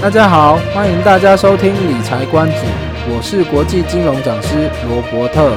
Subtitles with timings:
[0.00, 2.56] 大家好，欢迎大家收听理财观主，
[3.12, 5.54] 我是国际金融讲师罗伯特。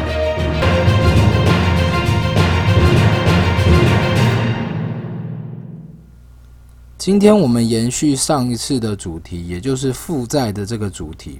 [6.97, 11.39] 今天我们延续上一次的主题，也就是负债的这个主题。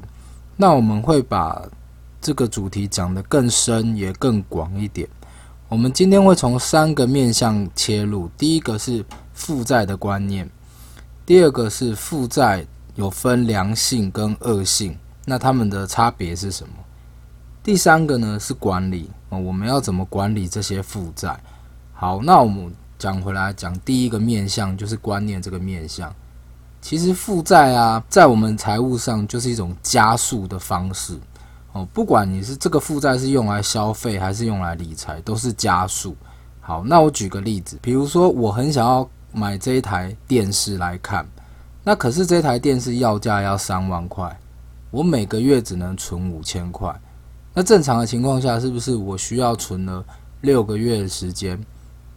[0.56, 1.62] 那我们会把
[2.22, 5.06] 这个主题讲得更深，也更广一点。
[5.68, 10.50] 我们今天会从三个面向切入，第一个是负债的观念，
[11.26, 12.66] 第二个是负债。
[12.96, 16.74] 有分良性跟恶性，那他们的差别是什么？
[17.64, 21.40] 第三个呢是管理，我们要怎么管理这些负债？
[21.94, 26.14] 好，那我们讲回来讲第一个面向，就是观念这个面向。
[26.82, 31.18] 其实负债啊，在我们财务上就是一种加速的方式
[31.72, 31.88] 哦。
[31.94, 36.16] 不管你是这个负债是用来消费还是用来理财，都是加速。
[36.60, 41.26] 好，那我举个例子，比如说我很想要买这一台电视来看。
[41.84, 44.40] 那可是这台电视要价要三万块，
[44.90, 46.94] 我每个月只能存五千块。
[47.54, 50.04] 那正常的情况下，是不是我需要存了
[50.42, 51.60] 六个月的时间，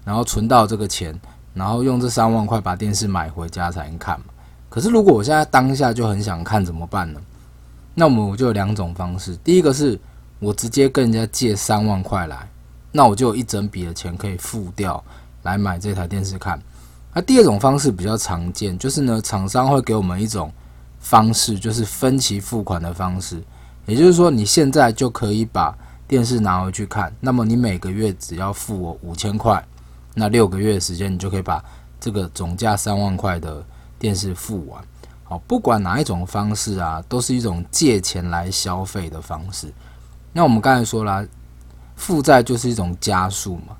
[0.04, 1.18] 然后存到这个钱，
[1.52, 4.26] 然后用这三万块把电视买回家才能看嘛？
[4.68, 7.20] 可是如果我现在当下就很想看，怎么办呢？
[7.94, 9.36] 那我们我就有两种方式。
[9.42, 9.98] 第一个是
[10.38, 12.48] 我直接跟人家借三万块来，
[12.92, 15.02] 那我就有一整笔的钱可以付掉
[15.42, 16.60] 来买这台电视看。
[17.16, 20.52] 那第二种方式比较常见，就是呢，厂商会给我们一种
[20.98, 23.42] 方式，就是分期付款的方式。
[23.86, 25.74] 也就是说，你现在就可以把
[26.06, 29.66] 电视拿回去看，那么你每个月只要付我五千块，
[30.12, 31.64] 那六个月的时间，你就可以把
[31.98, 33.64] 这个总价三万块的
[33.98, 34.84] 电视付完。
[35.24, 39.72] 好，不管哪一种方式啊，都是一种借钱来消费的方式。
[40.34, 41.26] 那我们刚才说了，
[41.94, 43.74] 负债就是一种加速嘛。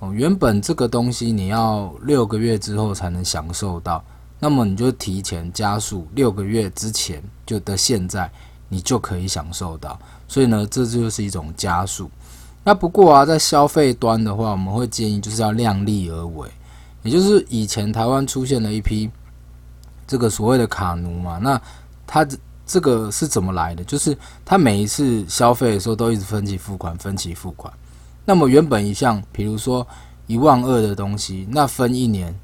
[0.00, 4.02] 哦，原本这个东西你要六个月之后才能享受到，
[4.38, 8.30] 那么你就提前加速六个月之前就的现在，
[8.68, 9.98] 你就可以享受到。
[10.26, 12.10] 所以呢，这就是一种加速。
[12.64, 16.48] 那不过啊，在消费端的话，我们会建议就是要量力而为，
[17.02, 19.10] 也就是以前台湾出现了一批
[20.06, 21.60] 这个所谓的卡奴嘛，那
[22.06, 22.26] 他
[22.64, 23.84] 这个是怎么来的？
[23.84, 27.70] 就是他每一次消费的时候都一直分期付款，分期付款。
[28.24, 29.86] 那么原本一项，比如说
[30.26, 32.34] 一万二的东西，那分一年，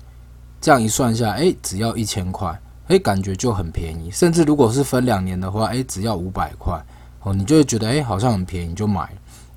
[0.60, 4.10] 这样一算下，哎，只要一千块，哎，感觉就很便宜。
[4.10, 6.84] 甚至如果是分两年的话，哎，只要五百块，
[7.22, 9.08] 哦，你就会觉得，哎，好像很便宜，就买。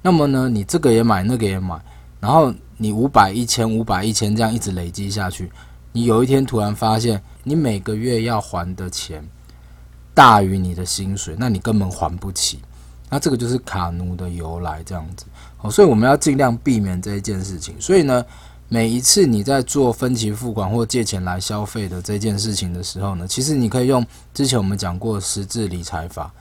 [0.02, 1.80] 那么呢，你这个也买，那个也买，
[2.20, 5.52] 然后你五百、一千、五百、一千这样一直累积下去，
[5.92, 9.28] 你有一天突然发现，你每个月要还的钱
[10.14, 12.60] 大于你的薪水，那你根本还不起。
[13.10, 15.26] 那这个就是卡奴的由来，这样子。
[15.62, 17.76] 哦，所以我们要尽量避免这一件事情。
[17.82, 18.24] 所以呢，
[18.68, 26.32] 每一次你在做分期付款或借钱来消费的这件事情的时候呢，其实你可以用之前我们讲过十字理财法，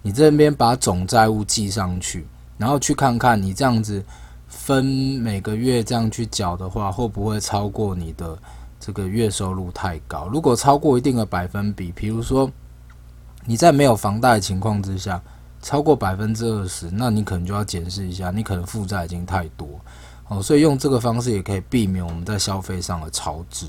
[0.00, 4.02] 你这边把总债务记上去，然后去看看你这样子
[4.48, 8.36] 分每个月这样去缴的话，会不会超过你的
[8.80, 10.26] 这个月收入太高？
[10.28, 12.50] 如果超过一定的百分比，比如说
[13.44, 15.22] 你在没有房贷情况之下。
[15.64, 19.66] 超过百分之二十，那你可能就要检视一下，你可能负债已经太多
[20.28, 23.66] 哦，所以用这个方式也可以避免我们在消费上的超支。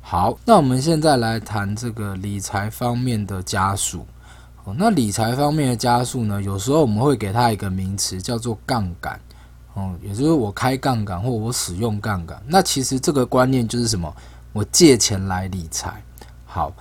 [0.00, 4.04] 好，那我们现在来谈这个理财方面的加速
[4.64, 4.74] 哦。
[4.76, 9.20] 那理财方面的加速呢，有时候我们会给它一个名词叫做杠杆
[9.74, 12.42] 哦，也就是我开杠杆或我使用杠杆。
[12.48, 14.12] 那其实这个观念就是什么？
[14.52, 16.02] 我借钱来理财。
[16.44, 16.72] 好，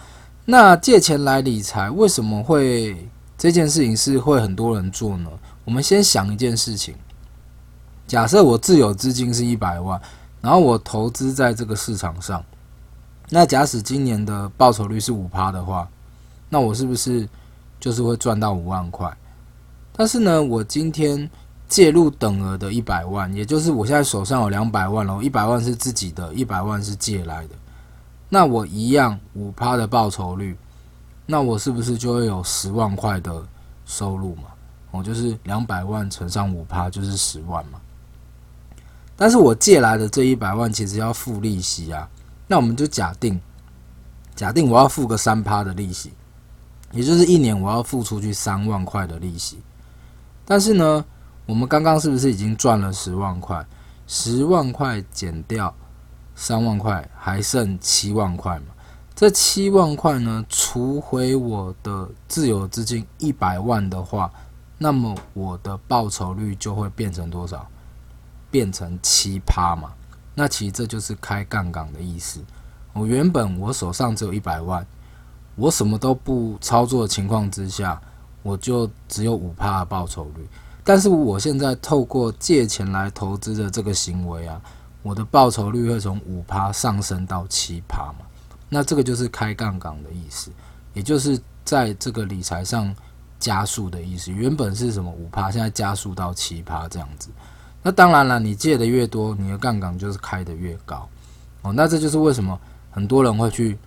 [0.46, 3.08] 那借钱来理财为什么会？
[3.42, 5.28] 这件事情是会很多人做呢。
[5.66, 6.94] 我们先想一件事情，
[8.06, 10.00] 假设我自有资金是一百万，
[10.42, 12.44] 然后我投资在这个市场上，
[13.30, 15.90] 那假使今年的报酬率是五趴的话，
[16.50, 17.28] 那我是不是
[17.80, 19.12] 就是会赚到五万块？
[19.92, 21.28] 但是呢，我今天
[21.68, 27.56] 介入等额的一百万，也就是我现在手上有两百万，然后一百万是自己的，一百万是借来的，
[28.30, 30.56] 那我一样五趴的报酬率。
[31.32, 33.42] 那我是不是就会有十万块的
[33.86, 34.50] 收入嘛？
[34.92, 37.80] 我就是两百万乘上五趴就是十万嘛。
[39.16, 42.06] 但是我借来的这一百万其实要付利息啊。
[42.48, 43.40] 那我们就假定，
[44.36, 46.12] 假定我要付个三趴的利息，
[46.92, 49.58] 也就是一年我要付出去三万块的利息。
[50.44, 51.06] 但是呢，
[51.46, 53.66] 我们刚刚是不是已经赚了十万块？
[54.06, 55.74] 十万块减掉
[56.36, 58.66] 三万块，还剩七万块嘛？
[59.22, 64.32] 这七万块呢，除回我的自有资金一百万的话，
[64.80, 67.68] 那么我的报酬率就会变成多少？
[68.50, 69.92] 变成七趴嘛。
[70.34, 72.44] 那其实这就是开杠杆的意思。
[72.94, 74.84] 我原本我手上只有一百万，
[75.56, 78.02] 我什么都不操作的情况之下，
[78.42, 80.50] 我就只有五趴的报酬率。
[80.84, 84.60] 但是我现在透过借钱来投资的这个行为啊，
[85.04, 88.26] 我的报酬率会从五趴上升到七趴嘛。
[88.74, 90.50] 那这个就是开杠杆的意思，
[90.94, 92.96] 也就是在这个理财上
[93.38, 94.32] 加速的意思。
[94.32, 97.30] 原本是什么五趴，现在加速到七趴这样子。
[97.84, 101.06] 那当然了，你借的越多，你的杠杆就是开的越高。
[101.64, 102.58] 哦，那这就是为什么
[102.92, 103.78] 很多人会去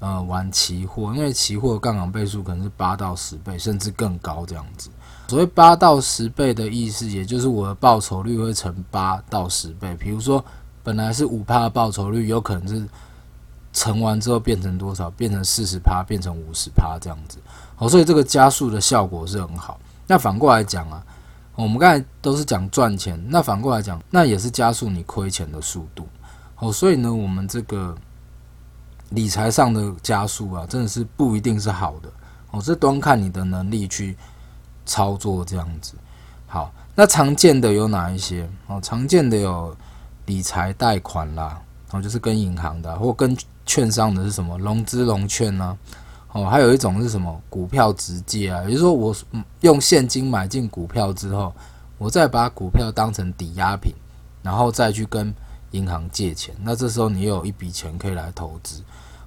[0.00, 4.90] 呃玩期货，因为期货杠杆倍数可能是八到十倍，甚至更高这样子。
[5.28, 9.96] 所谓八到十倍的意思，也就是我的报酬率会乘八到十倍。
[9.98, 10.44] 比如说，
[10.82, 12.86] 本来是五趴的报酬率，有可能是
[13.76, 15.10] 乘完之后变成多少？
[15.10, 17.36] 变成四十趴，变成五十趴这样子。
[17.74, 19.78] 好，所以这个加速的效果是很好。
[20.06, 21.04] 那反过来讲啊，
[21.54, 26.08] 我们刚才都是讲赚钱，那反过来讲，那也是加速你亏钱的速度。
[26.54, 27.94] 好，所以呢，我们这个
[29.10, 32.08] 理财上的加速啊，真的是不一定是好的。
[32.52, 34.16] 哦，这端看你的能力去。
[34.88, 35.94] 操作这样子，
[36.46, 38.48] 好，那常见的有哪一些？
[38.68, 39.76] 哦，常见的有
[40.26, 45.76] 理财贷款啦，然哦，就是跟银行的，或跟券商的是什么融资融券呢？
[46.32, 49.14] 哦，还有一种是什么股票直借啊，也就是说我
[49.60, 51.52] 用现金买进股票之后，
[51.98, 53.92] 我再把股票当成抵押品，
[54.42, 55.34] 然后再去跟
[55.70, 58.82] 银行借钱，那这时候你又有一笔钱可以来投资。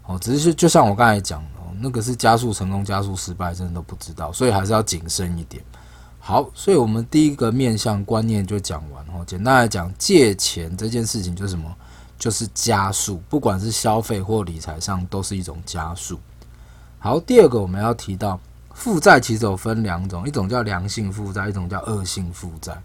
[0.05, 1.49] 哦，只是就像我刚才讲的。
[1.81, 5.63] 那个是加速成功、加速失败，真的都不知道，所以还是要谨慎一点。
[6.19, 9.23] 好，所以我们第一个面向观念就讲完哦。
[9.25, 11.73] 简单来讲，借钱这件事情就是什么？
[12.19, 16.19] 就是加速，不管是消费或理财上，都是一种加速。
[16.99, 18.37] 好，第二个我们要提到
[18.73, 22.77] 负债，其实有分两种，一种叫良性负债，一种叫恶性负债。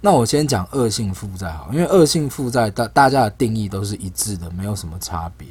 [0.00, 5.48] 那我先讲恶性负债好，因为恶性负债大大家的定义都是一致的，没有什么差别。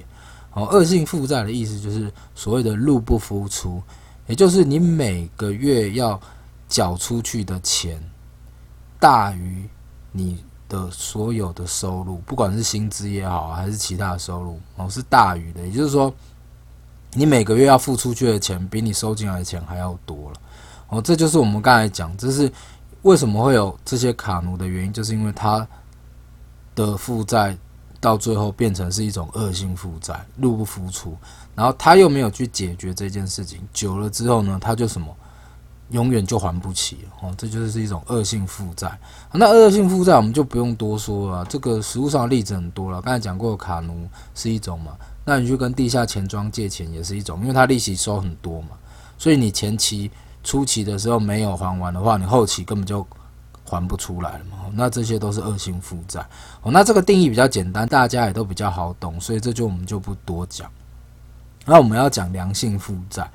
[0.49, 3.83] 好，恶性负债的意思就是所谓的入不敷出，
[4.27, 6.19] 也就是你每个月要
[6.67, 8.01] 缴出去的钱
[8.99, 9.69] 大于
[10.11, 15.65] 你的所有的收入，不管是薪资也好，还是其他的收入，哦，是大于的。
[15.65, 16.13] 也就是说，
[17.13, 20.41] 你每个月要付出去的钱比你收进来的钱还要多了。
[20.89, 22.51] 哦，这就是我们刚才讲，这是
[23.01, 25.67] 为什么会有这些卡奴的原因，就是因为他
[26.73, 27.57] 的负债。
[28.01, 31.17] 到最后变成是一种恶性负债，入不敷出，
[31.55, 35.07] 然后他又没有去解决这件事情，久了之后呢，他就什么，
[35.89, 38.97] 永远就还不起哦，这就是一种恶性负债。
[39.31, 44.93] 那恶性负债我们就不用多说了，这个实物上的例子很多了，刚才讲过卡奴是一种嘛，
[45.23, 48.69] 那你去跟地下钱庄借钱也是一种，因为它利息收很多嘛，
[49.17, 50.11] 所以你前期
[50.43, 53.05] 初期的时候没有还完的话，你后期根本就。
[53.67, 54.57] 还不出来了嘛？
[54.73, 56.23] 那这些都是恶性负债
[56.61, 56.71] 哦。
[56.71, 60.69] 那这个定义比较简单，大家也都比较好懂，所以这就我们就不多讲。
[61.65, 63.27] 那我们要讲良性负债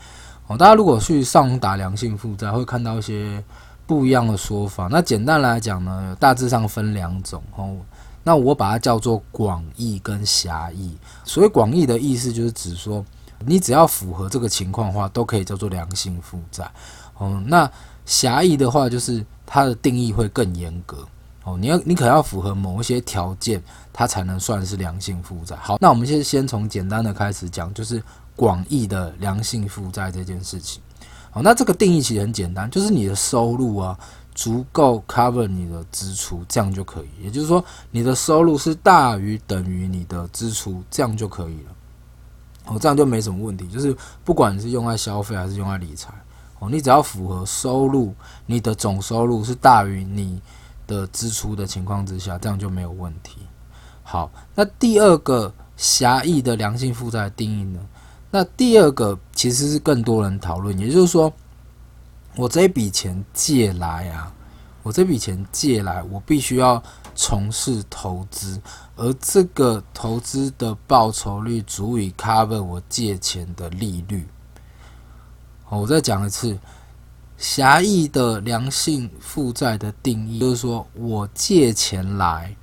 [0.51, 0.59] 哦。
[0.59, 3.43] 大家如果去上打良性负债，会看到一些
[3.87, 4.89] 不一样的说法。
[4.91, 7.77] 那简单来讲呢，大致上分两种哦。
[8.23, 10.97] 那我把它叫做广义跟狭义。
[11.25, 13.05] 所谓广义的意思就是指说，
[13.47, 16.71] 你只要符合这个情况的话，都可以叫做良性负债
[17.17, 17.43] 哦。
[17.47, 17.71] 那
[18.05, 19.25] 狭义的话就是。
[19.53, 21.05] 它的定义会更严格
[21.43, 23.61] 哦，你要你可要符合某一些条件，
[23.93, 25.57] 它才能算是良性负债。
[25.57, 28.01] 好，那我们先先从简单的开始讲，就是
[28.41, 30.81] 广义的良性负债这件事情。
[31.31, 33.99] 好，那这个定义其实很简单，就是你的收入啊
[34.35, 37.25] 足够 cover 你的支出，这样就可以。
[37.25, 41.73] 也就是说，你的收入是大于等于你的支出，这样就可以了。
[42.65, 43.95] 哦，这样就没什么问题，就是
[44.25, 46.11] 不管是用来消费还是用来理财。
[46.61, 48.15] 哦，你只要符合收入，
[48.47, 50.41] 你的总收入是大于你
[50.87, 53.37] 的支出的情况之下，这样就没有问题。
[54.03, 57.79] 好，那第二个狭义的良性负债定义呢？
[58.31, 61.33] 那第二个其实是更多人讨论，也就是说，
[62.37, 64.33] 我这笔钱借来啊，
[64.83, 66.81] 我这笔钱借来，我必须要
[67.15, 68.61] 从事投资，
[68.95, 74.27] 而这个投资的报酬率足以 cover 我借钱的利率。
[75.69, 76.57] 我再讲一次，
[77.37, 82.57] 狭义的良性负债的定义就是说，我借钱来，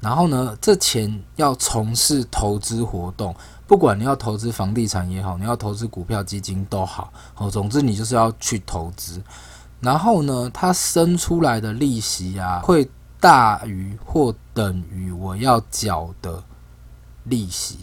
[0.00, 3.34] 然后呢，这钱要从事投资活动，
[3.72, 9.18] 不管你要投资房地产也好，你要投资股票基金都好，哦，总之你就是要去投资，
[9.80, 12.86] 然后呢，它生出来的利息啊，会
[13.18, 16.44] 大于或等于我要缴的
[17.24, 17.78] 利息。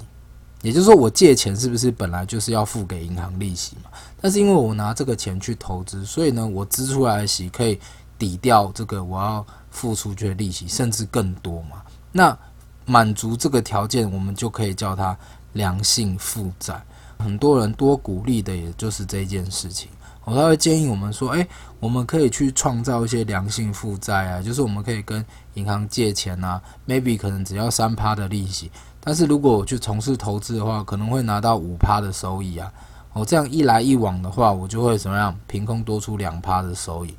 [0.61, 3.89] 也就是说，我借钱是不是本来就是要付给银行利息嘛？
[4.21, 7.79] 但是因为我拿这个钱去投资，所以呢，我支出来的息可以
[8.15, 11.81] 抵掉这个我要付出去的利息，甚至更多嘛。
[12.11, 12.37] 那
[12.85, 15.17] 满足这个条件，我们就可以叫它
[15.53, 16.81] 良性负债。
[17.17, 19.89] 很多人多鼓励的也就是这件事情。
[20.25, 21.47] 我他会建议我们说，诶，
[21.79, 25.25] 我们可以去创造一些良性负债啊，就是我们可以跟
[25.55, 32.71] 银行借钱啊，maybe 可能只要三趴的利息，但是如果我去从事投资的话，可能会拿到五趴的收益啊。
[33.13, 35.35] 哦，这样一来一往的话，我就会怎么样？
[35.47, 37.15] 凭空多出两趴的收益。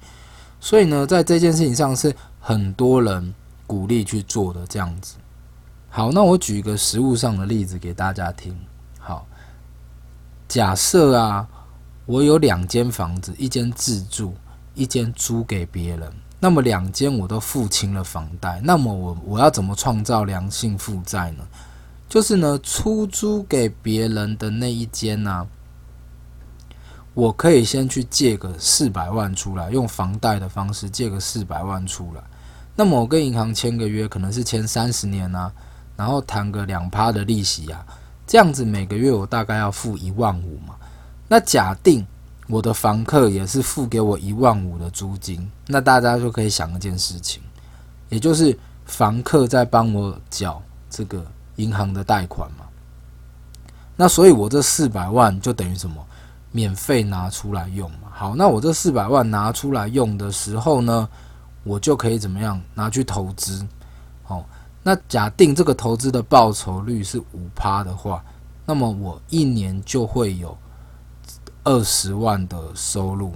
[0.61, 3.35] 所以呢，在这件事情上是很多人
[3.67, 5.17] 鼓励去做的这样子。
[5.91, 8.57] 好，那我举一个实物上的例子给大家听。
[8.99, 9.27] 好，
[10.49, 11.47] 假设啊。
[12.07, 14.35] 我有两间房子，一间自住，
[14.75, 16.13] 一间租给别人。
[16.41, 18.61] 那么两间我都付清了房贷。
[18.65, 21.45] 那么我我要怎么创造良性负债呢？
[22.09, 25.47] 就是呢，出租给别人的那一间呢、
[27.15, 32.23] 我可以先去借个四百万出来，用房贷的方式借个四百万出来。
[32.75, 35.53] 那么我跟银行签个约，可能是签三十年啊，
[36.01, 37.85] 然后谈个两趴的利息啊，
[38.27, 40.75] 这样子每个月我大概要付一万五嘛。
[41.29, 42.07] 那假定
[42.47, 47.43] 我的房客也是付给我一万五的租金，那大家就可以想一件事情，
[48.09, 51.23] 也就是房客在帮我缴这个
[51.57, 52.65] 银行的贷款嘛。
[53.95, 56.03] 那所以，我这四百万就等于什么？
[56.51, 58.09] 免费拿出来用嘛。
[58.11, 61.07] 好，那我这四百万拿出来用的时候呢，
[61.63, 62.59] 我就可以怎么样？
[62.73, 63.67] 拿去投资。
[64.83, 68.25] 那假定这个投资的报酬率是五趴的话，
[68.67, 70.57] 那么我一年就会有。
[71.63, 73.35] 二十万的收入，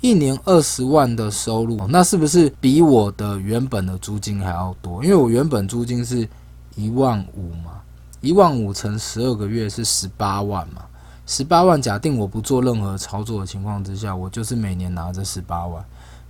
[0.00, 5.04] 一年二十万的收入，那是不是比我的原本的租金还要多？
[5.04, 6.28] 因为我原本租金是
[6.74, 7.80] 一万五嘛，
[8.20, 10.82] 一万五乘十二个月是十八万嘛，
[11.26, 15.82] 十八万假定我不做任何操作的情况之下，我就是每年拿着十八万。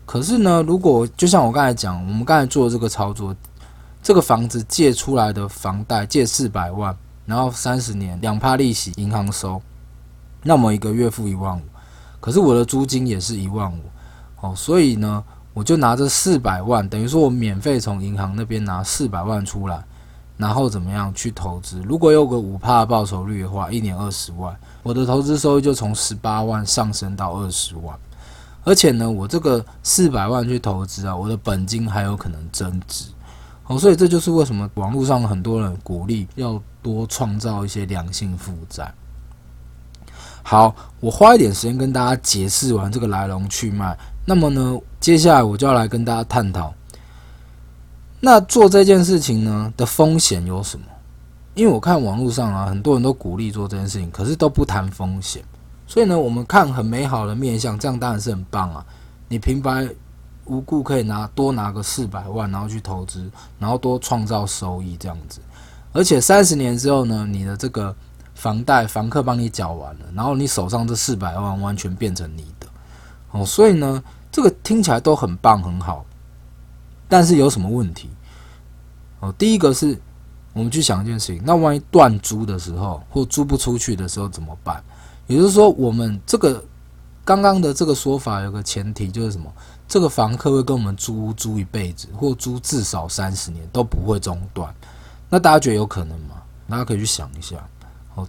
[0.04, 3.34] 可是呢，如果就像我刚才讲，我们刚才做这个操作，
[4.08, 6.96] 这个房子借出来的房贷借四百万，
[7.26, 9.60] 然后三十年两趴利息，银行收。
[10.42, 11.62] 那么一个月付一万五，
[12.18, 13.82] 可是我的租金也是一万五，
[14.40, 15.22] 哦，所以呢，
[15.52, 19.84] 我就拿着四百万，等于说我免费从银行那边拿四百万出来，
[20.38, 21.78] 然后怎么样去投资？
[21.82, 27.94] 如果有个五趴报酬率的话，一年二十万，我的投资收益就从十八万上升到二十万，
[28.64, 33.04] 而且呢，我这个四百万去投资啊，我的本金还有可能增值，
[33.68, 38.92] 哦，所以这就是为什么网络上很多人鼓励要多创造一些良性负债。
[40.42, 43.96] 好，我花一点时间跟大家解释完这个来龙去脉。
[44.24, 46.72] 那么呢，接下来我就要来跟大家探讨，
[48.20, 50.86] 那做这件事情呢的风险有什么？
[51.54, 55.42] 因为我看网络上啊，很多人都鼓励做这件事情，可是都不谈风险。
[55.86, 58.84] 所以呢，我们看很美好的面向，这样当然是很棒啊。
[59.28, 59.86] 你平白
[60.48, 65.40] 无故可以拿多拿个四百万，然后去投资，然后多创造收益这样子。
[65.92, 67.94] 而且三十年之后呢，你的这个。
[68.38, 72.68] 房贷房客帮你缴完了，然后你手上这四百万完全变成你的
[73.32, 74.00] 哦，所以呢，
[74.30, 76.06] 这个听起来都很棒很好，
[77.08, 78.08] 但是有什么问题？
[79.18, 80.00] 哦，第一个是
[80.52, 84.80] 我们去想一件事情，那万一断租的时候或租不出去的时候怎么办？
[85.26, 86.64] 也就是说，我们这个
[87.24, 89.52] 刚刚的这个说法有个前提就是什么？
[89.88, 94.72] 这个房客会跟我们租租一辈子，或租至少三十年都不会中断。
[95.30, 96.36] 那大家觉得有可能吗？
[96.68, 97.56] 大家可以去想一下。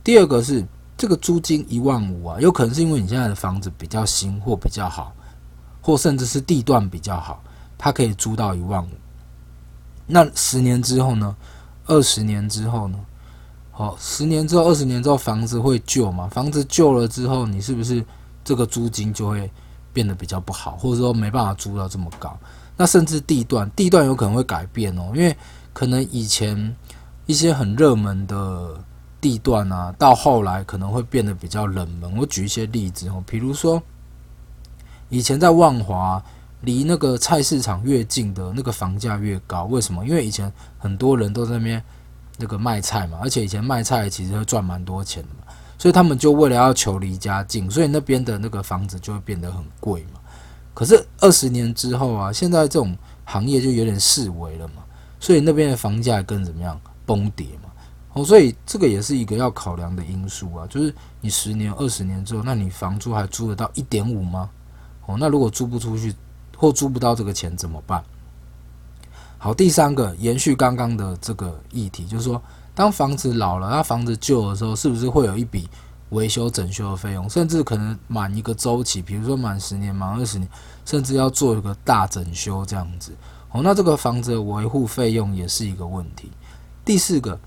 [0.03, 0.65] 第二个是
[0.97, 5.13] 这个租金一万五啊，有可能是因为你现在的房子比较新或比较好，
[5.81, 7.43] 或甚至是地段比较好，
[7.77, 8.89] 它可以租到一万五。
[10.07, 11.35] 那十年之后呢？
[11.87, 12.99] 二十年之后呢？
[13.71, 16.27] 好，十年之后、二十年之后，房子会旧嘛？
[16.27, 18.05] 房子旧了之后，你是不是
[18.43, 19.49] 这个租金就会
[19.93, 22.37] 变得比较不好，或者说没办法租到这么高？
[22.77, 25.35] 那甚至地段，地段有可能会改变哦，因为
[25.73, 26.75] 可能以前
[27.25, 28.79] 一些很热门的。
[29.21, 32.15] 地段啊，到后来可能会变得比较冷门。
[32.15, 33.83] 我举一些例子哦，比如说
[35.09, 36.23] 以前在万华，
[36.61, 39.65] 离那个菜市场越近的那个房价越高。
[39.65, 40.05] 为什么？
[40.05, 41.83] 因为以前很多人都在那边
[42.37, 45.38] 那个卖菜嘛，而且以前卖菜其实会赚蛮多钱的，
[45.79, 50.19] 所以他们就为了要求离家近，所以那边的那个房子就会变得很贵嘛。
[50.73, 54.83] 可是二十年之后啊，现在这种行业就有点式微了嘛，
[55.19, 57.69] 所以那边的房价跟怎么样崩跌嘛。
[58.13, 64.49] 哦，所以这个也是一个要考量的因素啊，就是你十年、二十年之后，那你房租还租得到一点五吗？
[65.05, 66.13] 哦，那如果租不出去
[66.57, 68.03] 或租不到这个钱怎么办？
[69.37, 72.41] 好，第三个延续刚刚的这个议题，就是说，
[72.79, 75.67] 当房子老了、那房子旧的时候，是不是会有一笔
[76.11, 77.29] 维修整修的费用？
[77.29, 80.49] 甚至可能满一个周期，比如说满十年、满二十年，
[80.85, 83.11] 甚至要做一个大整修这样子。
[83.51, 86.31] 哦，那这个房子的维护费用也是一个问题。
[86.85, 87.37] 第四个。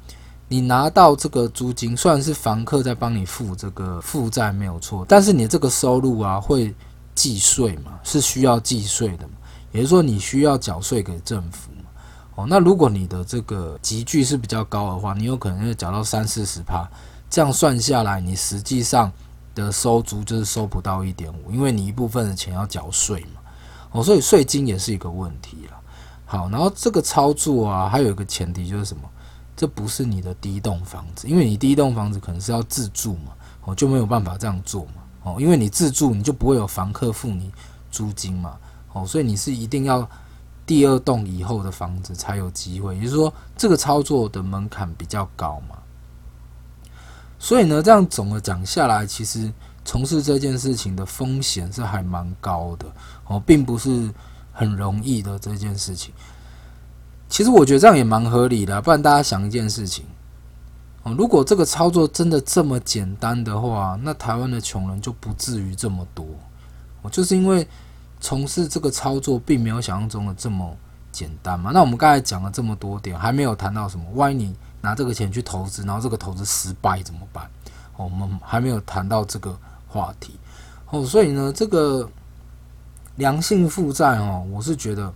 [0.49, 6.75] 你拿到这个租金，虽然是房客在帮你付这个负债没有错，但是你这个收入啊会
[7.15, 9.27] 计税嘛，是需要计税的，
[9.71, 11.71] 也就是说你需要缴税给政府。
[12.35, 16.89] 哦，那如果你的这个集聚是比较高的话，你有可能会缴到三四十趴，
[17.29, 19.13] 这样算下来，你实际上
[19.55, 23.41] 的收租就是收不到一点五，因为你一部分的钱要缴税嘛。
[23.93, 25.77] 哦，所以税金也是一个问题了。
[26.25, 29.03] 好，然后这个操作啊，还有一个前提就是什么？
[29.55, 33.33] 这不是你的第一栋房子，因为你第一栋房子可能是要自住嘛，
[33.65, 34.93] 哦，就没有办法这样做嘛，
[35.25, 37.53] 哦，因为你自住你就不会有房客付你
[37.91, 38.57] 租金嘛，
[38.95, 40.09] 哦，所以你是一定要
[40.73, 45.77] 第二栋以后的房子才有机会，也就是说这个操作的门槛比较高嘛，
[47.39, 49.53] 所以呢，这样总的讲下来，其实
[49.85, 52.87] 从事这件事情的风险是还蛮高的，
[53.27, 54.11] 哦，并不是
[54.51, 56.15] 很容易的这件事情。
[57.29, 60.07] 其实我觉得这样也蛮合理的，不然大家想一件事情
[61.03, 66.25] 哦，如果这个操作真的这么简单的话，那台湾的穷人就不至于这么多。
[67.03, 67.69] 哦，就是因为
[68.23, 70.75] 从事这个操作并没有想象中的这么
[71.11, 71.73] 简单嘛。
[71.75, 77.47] 那我们刚才讲了这么多点，还没有谈到什么，万一你拿这个钱去投资，然后这个投资失败怎么办？
[77.99, 79.55] 我们还没有谈到这个
[79.87, 80.39] 话题。
[80.89, 82.09] 哦，所以呢，这个
[83.17, 85.13] 良性负债哦，我是觉得。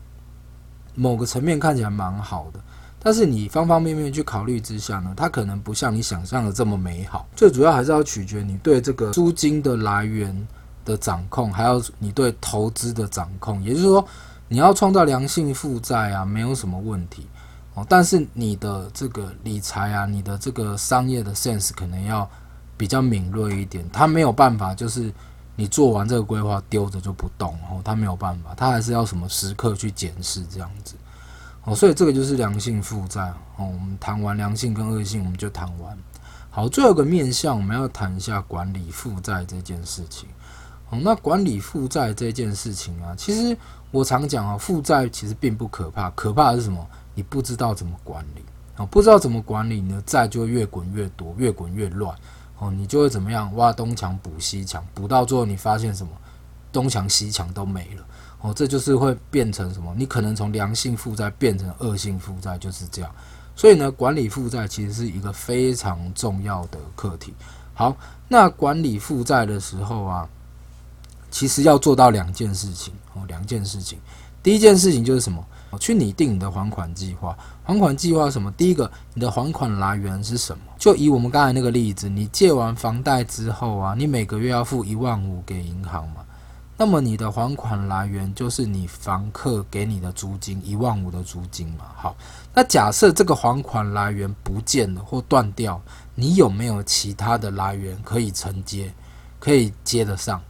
[0.99, 2.61] 某个层面看起来蛮好的，
[2.99, 7.29] 但是你方方面面去考虑之下呢，它可能不像你想象的这么美好。
[7.37, 10.35] 最主要还是要取决你对这个租金的来源
[10.87, 13.63] 的掌控，还有你对投资的掌控。
[13.63, 14.09] 也就是说，
[14.49, 17.29] 你要创造良性负债啊，没有什么问题
[17.75, 17.85] 哦。
[17.87, 22.27] 但是你的这个理财啊，你的这个商业的 sense 可能要
[22.79, 23.87] 比较敏锐一点。
[23.91, 25.13] 他没有办法就是。
[25.59, 30.95] 你做完这个规划丢着就不动，哦，他没有办法，他还是要什么时刻去检视这样子，
[31.65, 35.97] 哦，所以这个就是良性负债，哦，我们谈完良性跟恶性，我们就谈完。
[36.51, 40.29] 好，最后一个面向，我们要谈一下管理负债这件事情。
[40.91, 43.57] 哦，那管理负债这件事情啊，其实
[43.91, 46.87] 我常讲啊，负债其实并不可怕，可怕的是什么？
[47.15, 48.45] 你不知道怎么管理，
[48.77, 52.15] 哦，不知道怎么管理，你的债就越滚越多，越滚越乱。
[52.59, 53.55] 哦，你就会怎么样？
[53.57, 56.13] 挖东墙补西墙，补到最后你发现什么？
[56.73, 58.07] 东墙西墙都没了。
[58.41, 59.95] 哦，这就是会变成什么？
[59.97, 63.11] 你可能从良性负债变成恶性负债，就是这样。
[63.55, 67.35] 所以呢，管理负债其实是一个非常重要的课题。
[67.75, 67.95] 好，
[68.29, 70.29] 那管理负债的时候啊，
[71.37, 72.95] 其实要做到两件事情。
[73.13, 73.99] 哦，两件事情。
[74.43, 75.47] 第一件事情就是什么？
[75.79, 77.37] 去拟定你的还款计划。
[77.63, 78.51] 还款计划什么？
[78.53, 80.65] 第一个，你的还款来源是什么？
[80.79, 86.25] 就以我们刚才那个例子，你借完房贷之后啊，你每个月要付一万五给银行嘛。
[86.79, 91.85] 那么你的还款来源就是你房客给你的租金一万五的租金嘛。
[91.95, 92.17] 好，
[92.55, 95.79] 那假设这个还款来源不见了或断掉，
[96.15, 98.91] 你有没有其他的来源可以承接，
[99.39, 100.41] 可以接得上？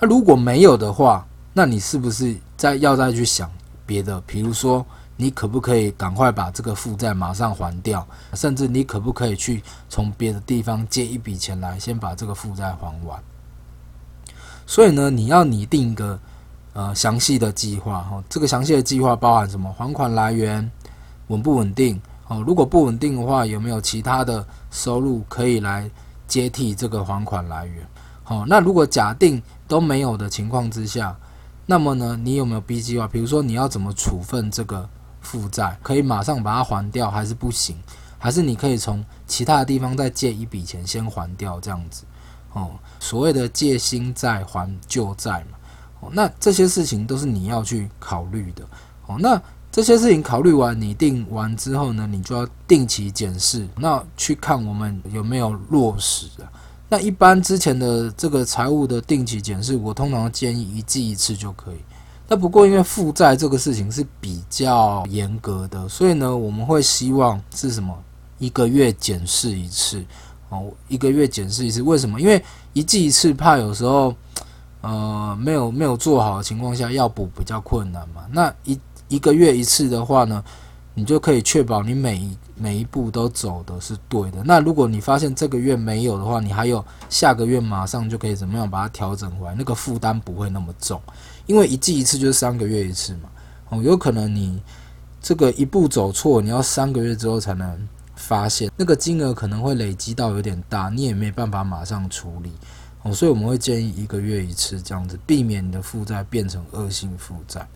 [0.00, 3.50] 那如果没有的话，那你是不是再要再去想？
[3.86, 4.84] 别的，比如说，
[5.16, 8.06] 你可不可以赶快把这个负债马上还掉？
[8.32, 13.22] 甚至你可不可以去从别的地方借一笔钱来，先把这个负债还完？
[14.66, 16.18] 所以呢，你要拟定一个
[16.72, 18.24] 呃详细的计划哈。
[18.28, 19.70] 这个详细的计划包含什么？
[19.74, 20.68] 还款来源
[21.28, 22.00] 稳不稳定？
[22.26, 25.88] 哦，如果不稳定的话，有没有其他的收入可以来
[26.26, 27.86] 接替这个还款来源？
[28.24, 31.16] 好，那如果假定都没有的情况之下。
[31.66, 33.08] 那么呢，你有没有 B 计划？
[33.08, 34.86] 比如说你要怎么处分这个
[35.22, 35.78] 负债？
[35.82, 37.74] 可以马上把它还掉，还是不行？
[38.18, 41.58] 还是你可以从其他的地方再借一笔钱先还掉？
[41.60, 42.04] 这样子
[42.52, 45.56] 哦，所谓的借新债还旧债嘛。
[46.00, 48.62] 哦，那这些事情都是你要去考虑的。
[49.06, 49.40] 哦，那
[49.72, 56.44] 这些事情考虑完、拟定完之后呢，你就要定期检视，那去看我们有没有落实啊。
[56.88, 61.76] 那一般之前的这个财务的定期检视，我通常建议一季一次就可以。
[62.28, 67.94] 那不过因为负债这个事情是比较严格的，所以呢，我们会希望是什么？
[68.38, 70.04] 一个月检视一次
[70.48, 71.80] 哦，一个月检视一次。
[71.82, 72.20] 为什么？
[72.20, 72.42] 因为
[72.72, 74.14] 一季一次，怕有时候
[74.80, 78.22] 呃没有没有做好的情况下要补比较困难嘛。
[78.32, 80.42] 那一一个月一次的话呢，
[80.94, 82.36] 你就可以确保你每一。
[82.56, 84.40] 每一步都走的是对的。
[84.44, 91.02] 那如果你发现这个月没有的话，你还有下个月马上就可以怎么样把它调整回来，那个负担不会那么重。
[91.46, 93.28] 因为一季一次就是三个月一次嘛。
[93.70, 94.62] 哦，有可能你
[95.20, 102.52] 这个一步走错，你要三个月之后才能发现，那个金额可能会累积到有点大，你也没办法马上处理。
[103.02, 107.66] 哦，所以我们会建议一个月一次这样子，避免你的负债变成恶性负债。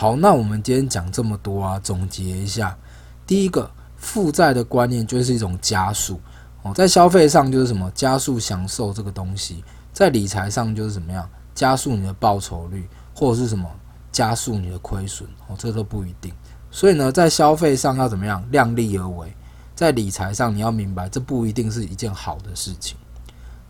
[0.00, 2.78] 好，那我们今天讲这么多啊，总结一下。
[3.26, 6.20] 第一个，负债的观念就是一种加速
[6.62, 13.68] 哦，在消费上就是什么加速享受这个东西，在理财上就是怎么样加速你的报酬率，或者是什么
[14.12, 16.32] 加速你的亏损哦，这都不一定。
[16.70, 19.34] 所以呢，在消费上要怎么样量力而为，
[19.74, 22.96] 在理财上你要明白，这不一定是一件好的事情。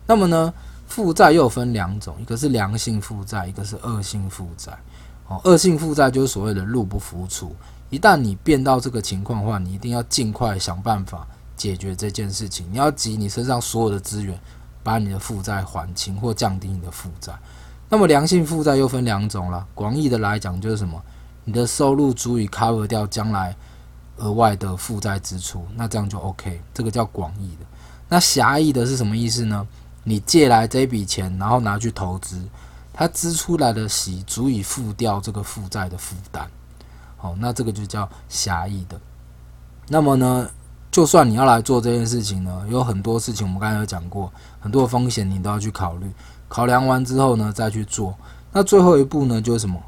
[0.05, 0.53] 那么呢，
[0.85, 4.77] 负债又分两种，一个是良性负债，一个是恶性负债。
[5.29, 7.55] 哦，恶性负债就是所谓的入不敷出。
[7.89, 12.67] 一旦你变到这个情况的话，你一定要尽快想办法解决这件事情。
[12.71, 14.37] 你要集你身上所有的资源，
[14.83, 17.31] 把你的负债还清或降低你的负债。
[17.87, 21.01] 那么良性负债又分两种了，广义的来讲就是什么？
[21.45, 23.55] 你的收入足以 cover 掉将来
[24.17, 26.61] 额外的负债支出，那这样就 OK。
[26.73, 27.65] 这个叫广义的。
[28.07, 29.67] 那狭义的是什么意思呢？
[30.03, 32.39] 你借来这笔钱，然后拿去投资，
[32.99, 36.45] 它支出来的息足以付掉这个负债的负担。
[37.15, 38.99] 好，那这个就叫狭义的。
[39.87, 40.49] 那么呢，
[40.91, 46.11] 就算你要来做这件事情呢，有很多事情我们刚才有讲过，很多风险你都要去考虑。
[46.49, 48.13] 考量完之后呢，再去做。
[48.51, 49.81] 那最后一步呢，就是什么？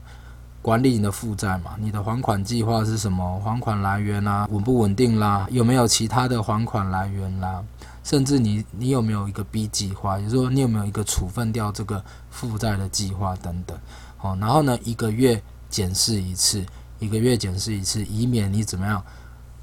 [0.62, 1.72] 管理你的负债嘛。
[1.80, 3.42] 你的还款计划是什么？
[3.42, 5.46] 还款来源啦，稳不稳定啦？
[5.52, 7.62] 有没有其他的还款来源啦？
[8.04, 13.78] 甚至你你有没有一个 B 计划，也就是说你有没有一个处分掉这个负债的计划等等，
[14.18, 16.66] 好，然后呢，一个月检视一次，
[17.00, 19.02] 一个月检视一次，以免你怎么样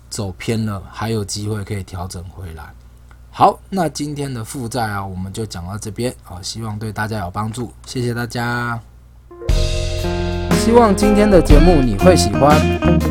[0.09, 2.73] 走偏了，还有机会可以调整回来。
[3.31, 8.81] 好，那今天的负债啊，我们就讲到这边啊，希望对大家有帮助，谢谢大家。
[10.59, 12.59] 希望今天的节目你会喜欢。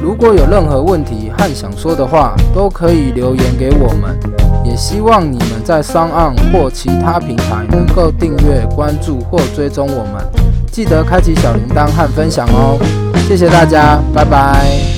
[0.01, 4.46] 如果有任何问题和想说的话，都可以留言给我们。
[4.77, 10.23] 希望你们在商岸或其他平台能够订阅、关注或追踪我们。
[10.71, 12.77] 记得开启小铃铛和分享哦。
[13.27, 14.96] 谢谢大家，拜拜。